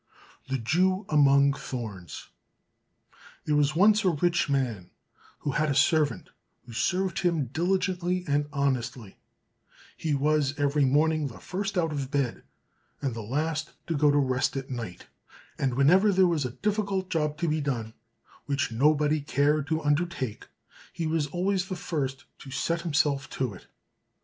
[0.47, 2.29] 110 The Jew Among Thorns
[3.45, 4.89] There was once a rich man,
[5.41, 6.31] who had a servant
[6.65, 9.17] who served him diligently and honestly:
[9.95, 12.41] He was every morning the first out of bed,
[12.99, 15.05] and the last to go to rest at night;
[15.59, 17.93] and, whenever there was a difficult job to be done,
[18.47, 20.47] which nobody cared to undertake,
[20.91, 23.67] he was always the first to set himself to it.